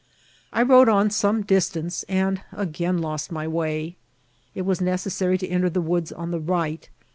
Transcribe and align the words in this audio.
I 0.51 0.63
rode 0.63 0.89
on 0.89 1.11
some 1.11 1.43
distance, 1.43 2.01
and 2.09 2.41
again 2.51 2.97
lost 2.97 3.31
my 3.31 3.47
way. 3.47 3.97
It 4.55 4.63
was 4.63 4.81
necessary 4.81 5.37
to 5.37 5.47
enter 5.47 5.69
the 5.69 5.79
woods 5.79 6.11
on 6.11 6.31
the 6.31 6.39
right. 6.41 6.89